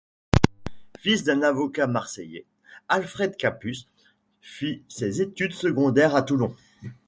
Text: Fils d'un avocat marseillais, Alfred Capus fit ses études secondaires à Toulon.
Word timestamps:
Fils 0.97 1.25
d'un 1.25 1.43
avocat 1.43 1.85
marseillais, 1.85 2.47
Alfred 2.89 3.37
Capus 3.37 3.85
fit 4.41 4.81
ses 4.87 5.21
études 5.21 5.53
secondaires 5.53 6.15
à 6.15 6.23
Toulon. 6.23 6.55